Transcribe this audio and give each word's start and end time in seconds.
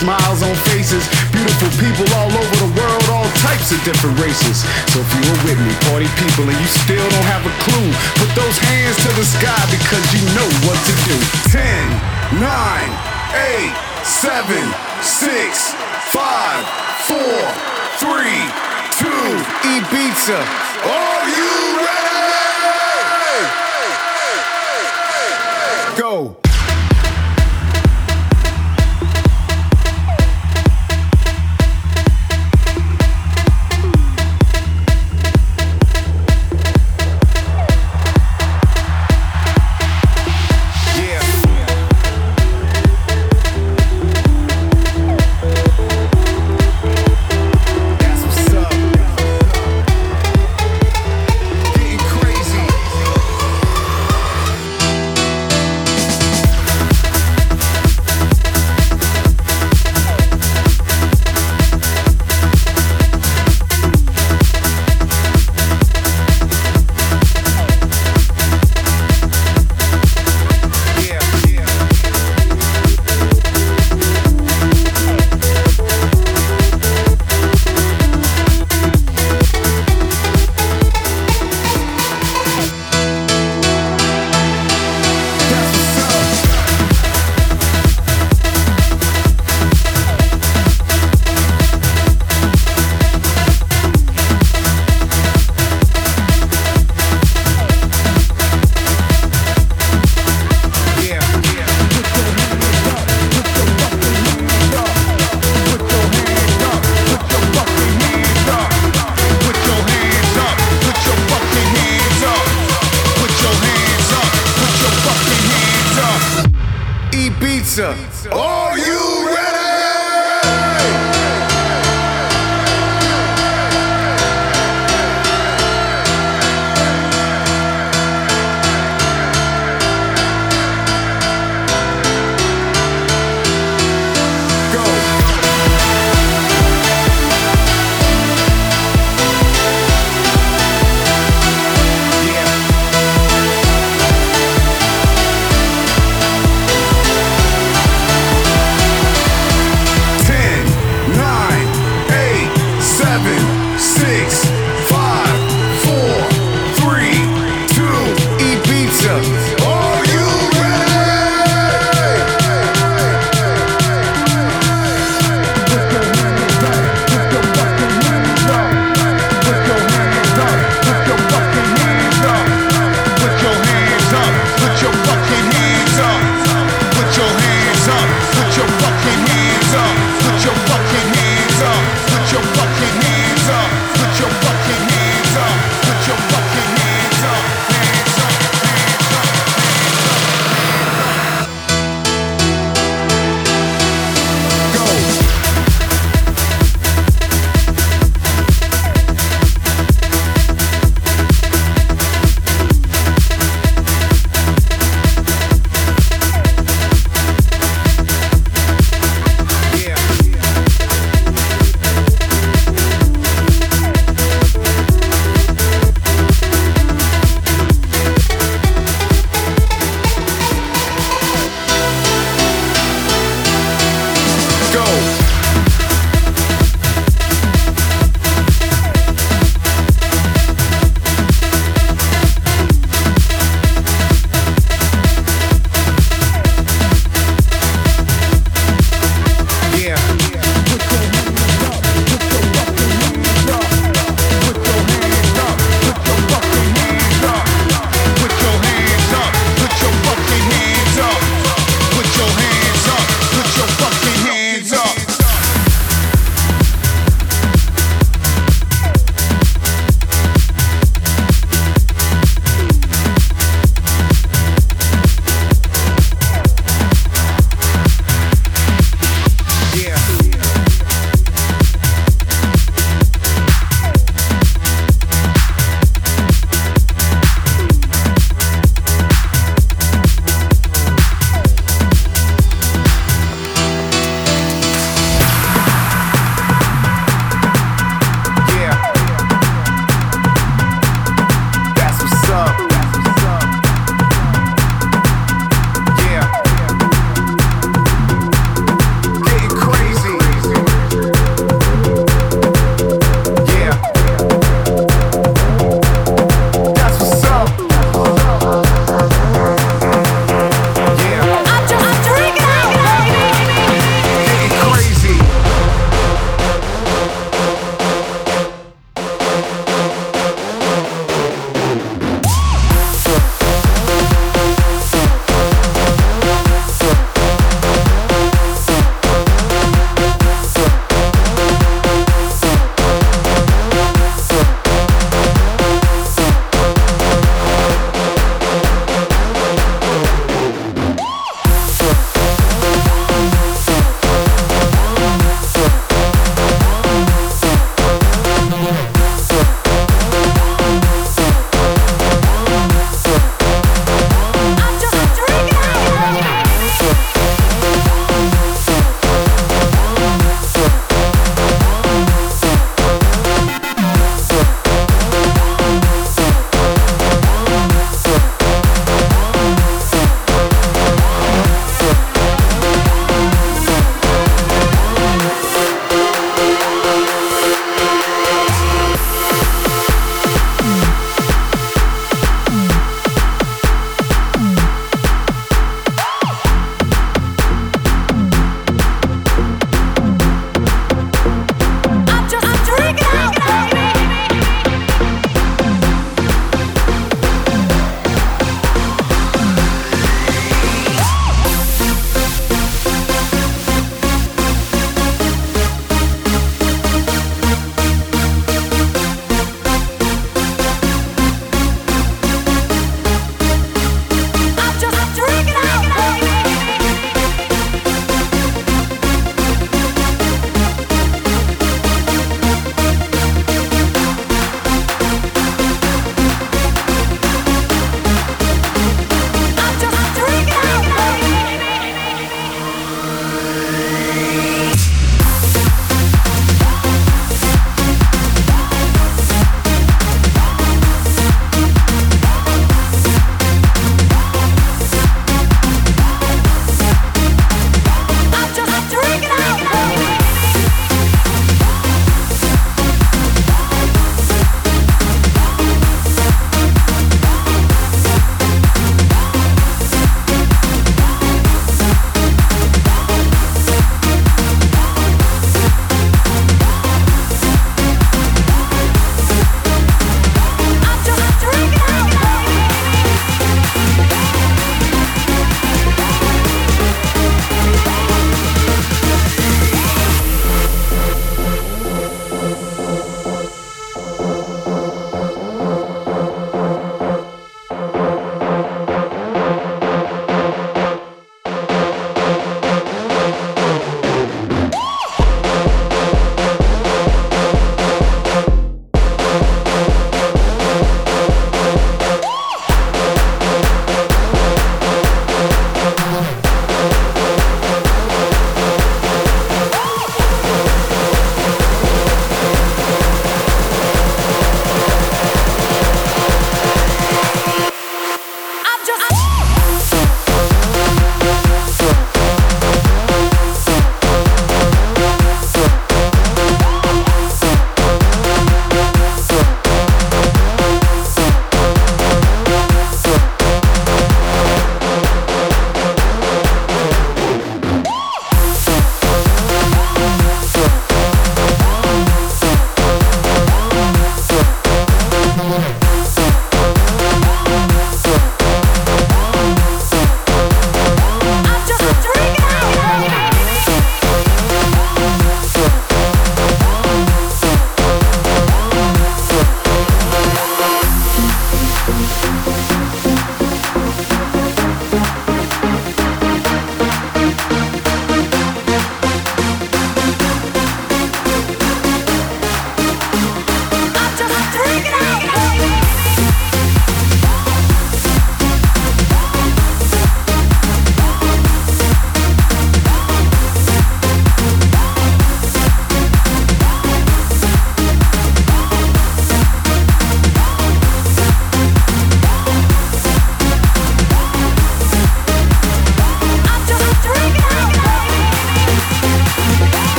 smiles 0.00 0.40
on 0.40 0.56
faces, 0.72 1.04
beautiful 1.28 1.68
people 1.76 2.08
all 2.16 2.32
over 2.32 2.56
the 2.64 2.72
world, 2.72 3.04
all 3.12 3.28
types 3.44 3.68
of 3.68 3.76
different 3.84 4.16
races. 4.16 4.64
So 4.88 5.04
if 5.04 5.10
you 5.12 5.20
are 5.28 5.40
with 5.44 5.60
me, 5.60 5.76
party 5.92 6.08
people, 6.16 6.48
and 6.48 6.56
you 6.56 6.70
still 6.72 7.04
don't 7.04 7.28
have 7.28 7.44
a 7.44 7.52
clue, 7.68 7.92
put 8.16 8.32
those 8.32 8.56
hands 8.64 8.96
to 9.04 9.10
the 9.20 9.26
sky 9.28 9.60
because 9.68 10.00
you 10.16 10.24
know 10.32 10.48
what 10.64 10.80
to 10.88 10.94
do. 11.04 11.16
10, 11.52 11.60
9, 12.40 12.48
8, 12.48 13.76
7, 14.08 14.72
6, 15.04 15.76
5, 16.16 16.64
4, 17.04 17.20
3, 18.00 18.24
2, 19.04 19.04
Ibiza. 19.84 20.40
Are 20.80 21.28
you 21.28 21.52
ready? 21.84 22.00
Go. 26.00 26.40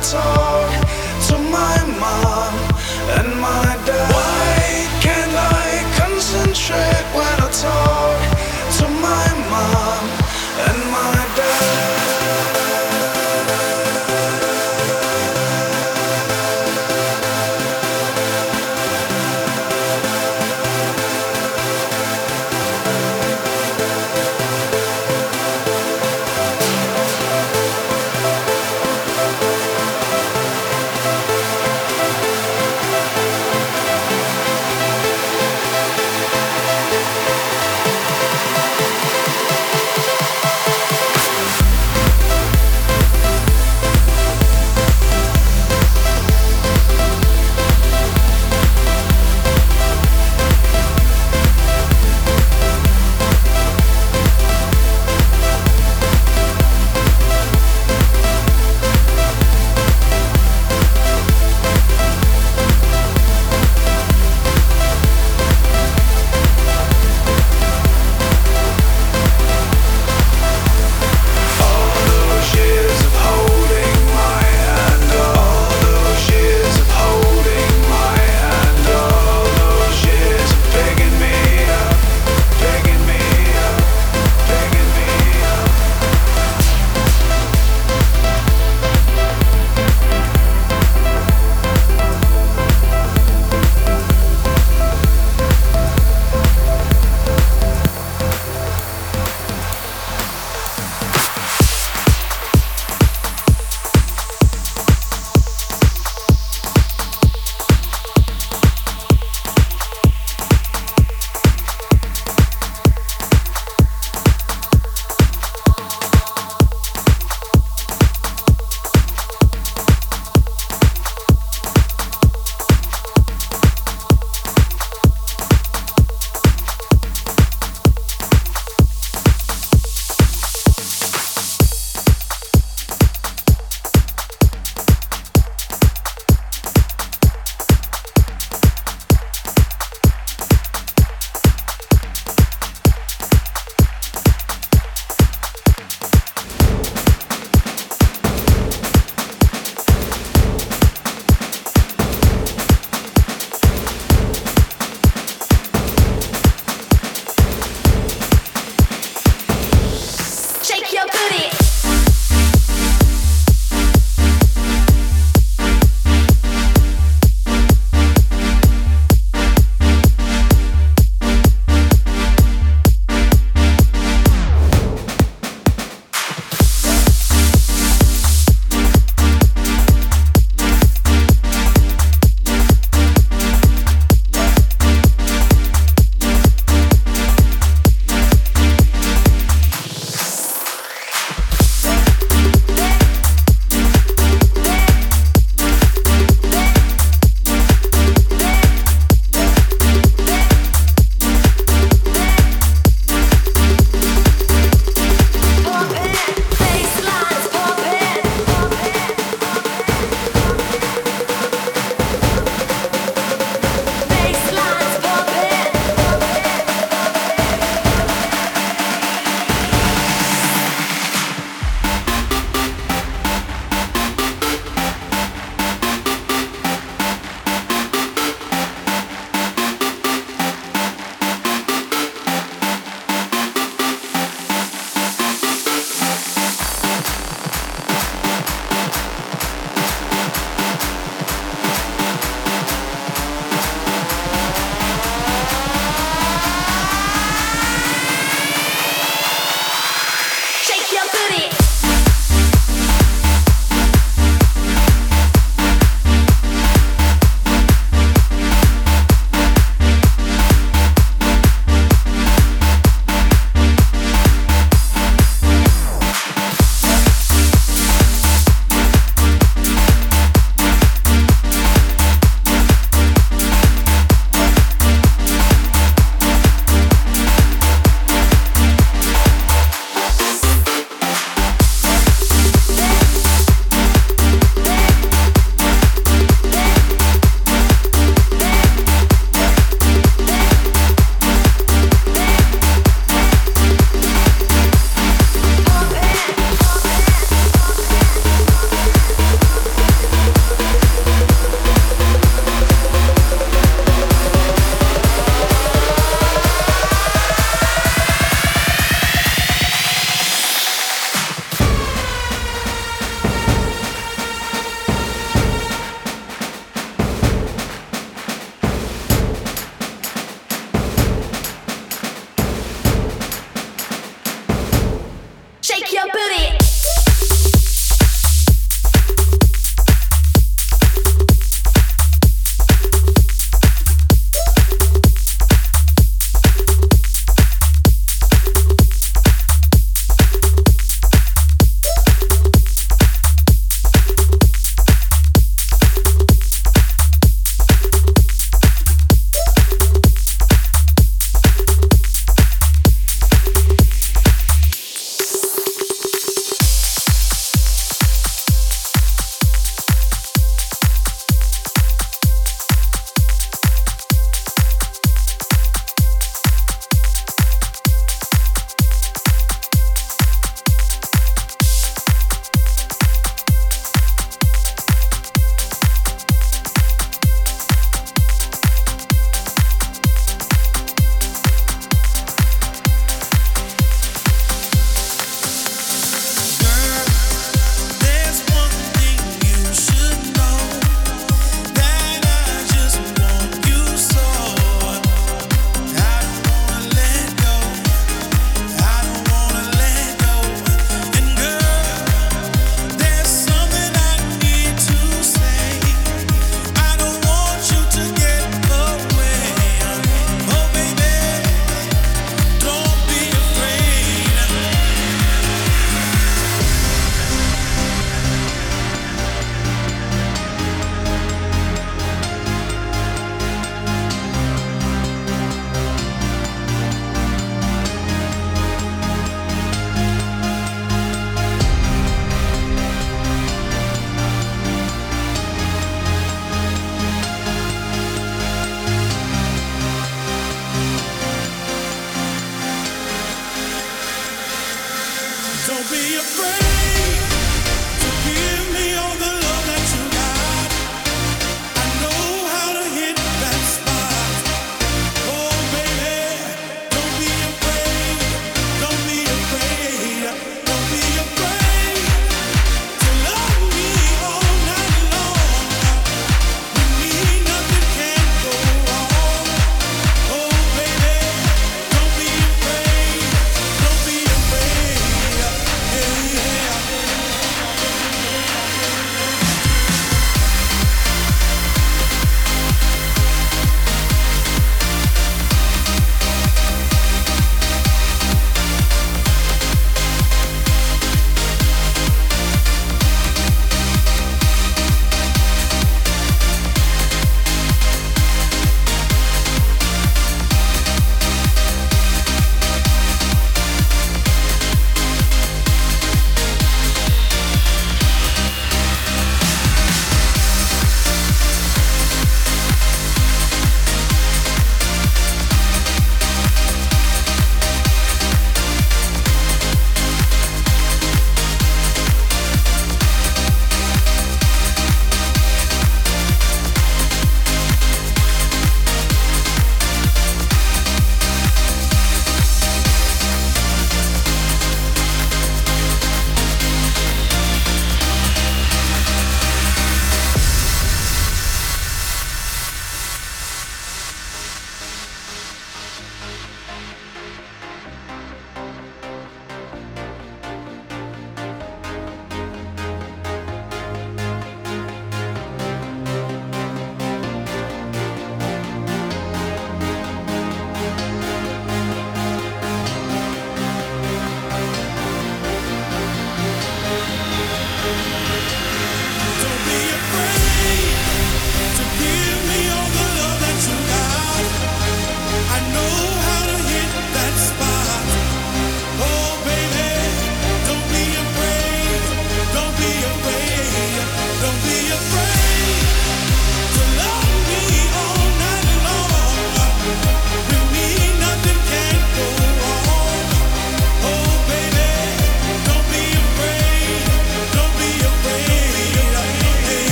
talk. 0.00 0.47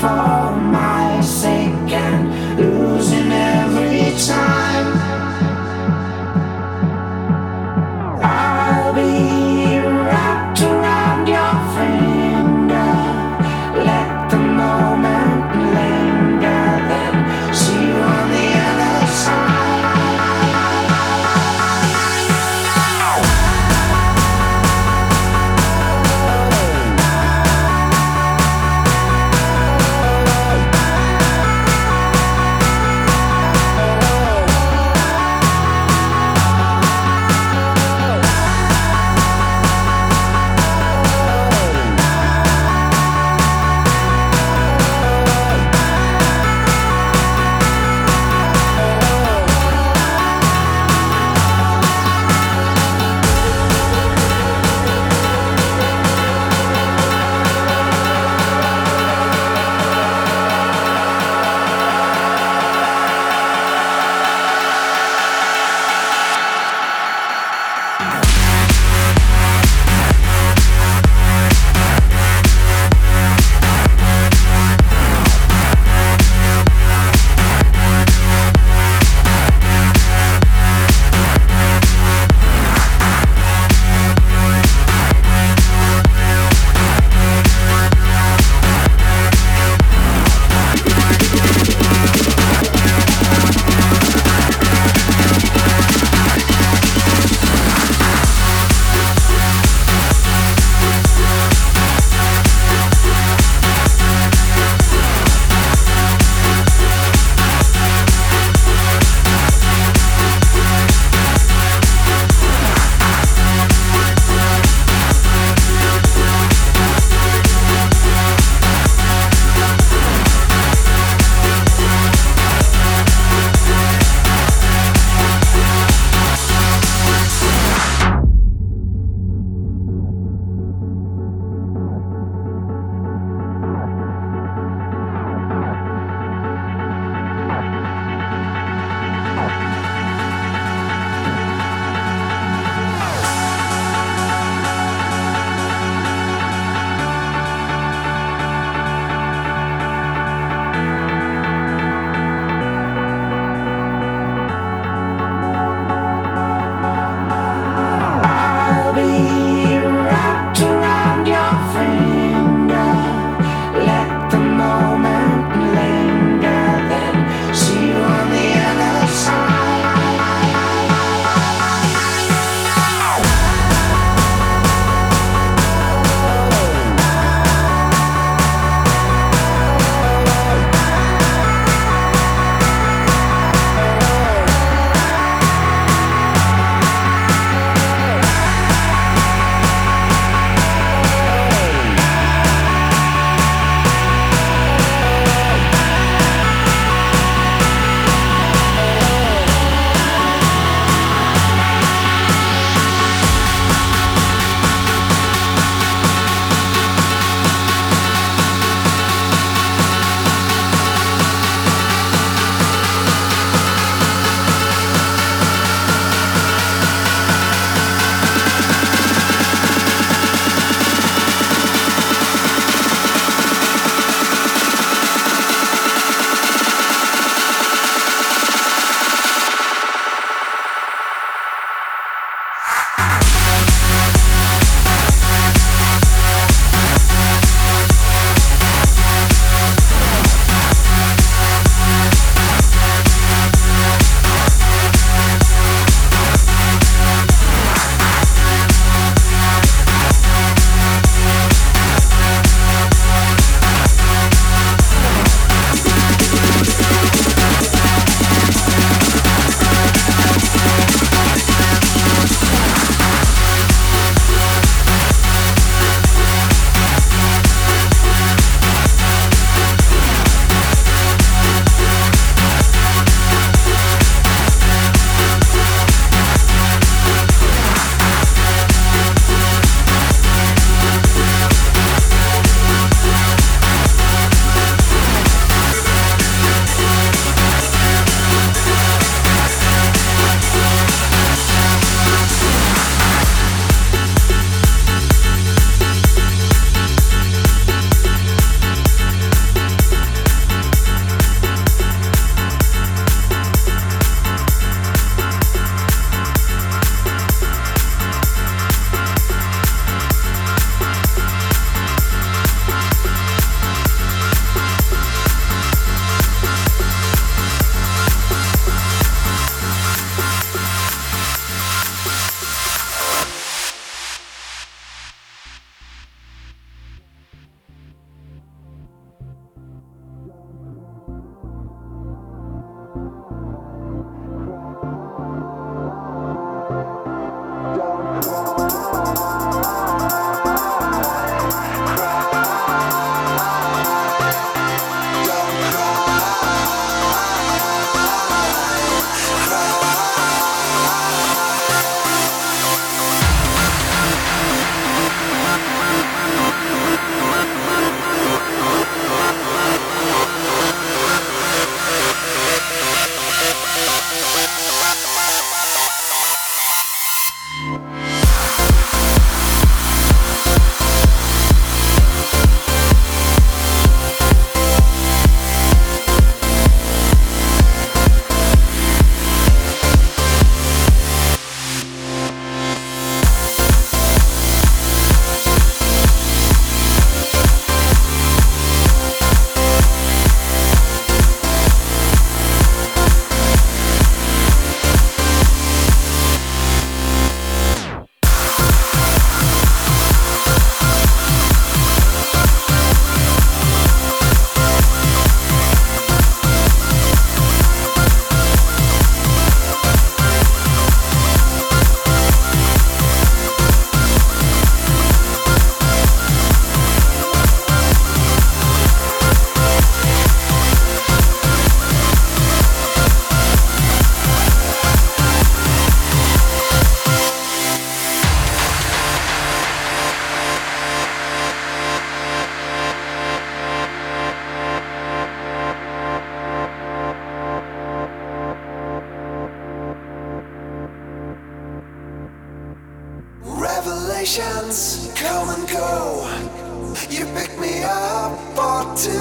for 0.00 0.52
my 0.56 1.20
sake 1.22 1.90
and 1.90 2.58
losing 2.58 3.32
every 3.32 4.14
time. 4.26 4.55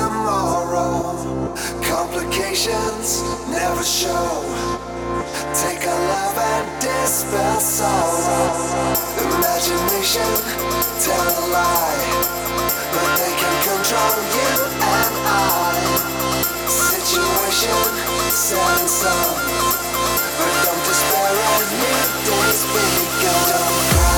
Tomorrow. 0.06 1.18
Complications 1.82 3.24
never 3.50 3.84
show. 3.84 4.30
Take 5.54 5.82
a 5.82 5.98
love 6.12 6.38
and 6.54 6.68
dispel 6.82 7.60
sorrow. 7.60 8.54
Imagination 9.26 10.32
tell 11.06 11.26
a 11.26 11.46
lie, 11.56 12.06
but 12.94 13.10
they 13.20 13.34
can 13.42 13.56
control 13.70 14.18
you 14.38 14.54
and 14.94 15.16
I. 15.26 15.74
Situation 16.70 17.82
set 18.30 18.78
in 18.78 18.88
but 20.38 20.52
don't 20.64 20.84
despair 20.86 21.34
and 21.54 21.70
new 21.82 22.06
days 22.28 22.62
begun. 22.74 24.16